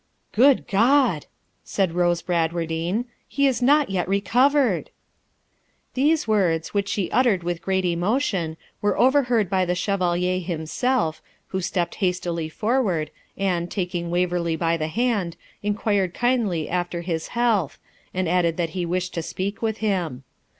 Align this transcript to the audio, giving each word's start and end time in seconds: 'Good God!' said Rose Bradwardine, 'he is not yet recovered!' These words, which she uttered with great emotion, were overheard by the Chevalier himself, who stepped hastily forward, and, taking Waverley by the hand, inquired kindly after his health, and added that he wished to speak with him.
'Good 0.31 0.67
God!' 0.67 1.27
said 1.63 1.93
Rose 1.93 2.23
Bradwardine, 2.23 3.05
'he 3.27 3.45
is 3.45 3.61
not 3.61 3.91
yet 3.91 4.07
recovered!' 4.07 4.89
These 5.93 6.27
words, 6.27 6.73
which 6.73 6.89
she 6.89 7.11
uttered 7.11 7.43
with 7.43 7.61
great 7.61 7.85
emotion, 7.85 8.57
were 8.81 8.97
overheard 8.97 9.47
by 9.47 9.63
the 9.63 9.75
Chevalier 9.75 10.39
himself, 10.39 11.21
who 11.49 11.61
stepped 11.61 11.93
hastily 12.01 12.49
forward, 12.49 13.11
and, 13.37 13.69
taking 13.69 14.09
Waverley 14.09 14.55
by 14.55 14.75
the 14.75 14.87
hand, 14.87 15.37
inquired 15.61 16.15
kindly 16.15 16.67
after 16.67 17.01
his 17.01 17.27
health, 17.37 17.77
and 18.11 18.27
added 18.27 18.57
that 18.57 18.71
he 18.71 18.87
wished 18.87 19.13
to 19.13 19.21
speak 19.21 19.61
with 19.61 19.77
him. 19.85 20.23